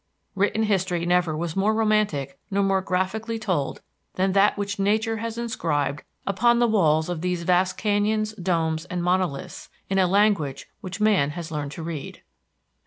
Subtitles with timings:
[0.33, 3.83] Written history never was more romantic nor more graphically told
[4.15, 9.03] than that which Nature has inscribed upon the walls of these vast canyons, domes and
[9.03, 12.23] monoliths in a language which man has learned to read.